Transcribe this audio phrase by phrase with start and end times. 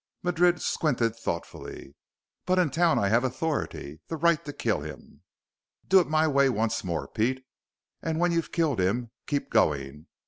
[0.23, 1.93] Madrid squinted thoughtfully.
[2.47, 5.21] "But in town I have authority, the right to kill him."
[5.87, 7.45] "Do it my way once more, Pete.
[8.01, 10.07] And when you've killed him, keep going.